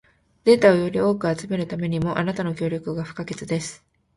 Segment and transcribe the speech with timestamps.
[0.45, 3.85] データをより多く集めるためにも、あなたの協力が不可欠です。